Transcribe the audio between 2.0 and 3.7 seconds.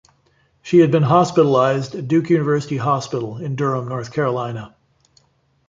Duke University Hospital in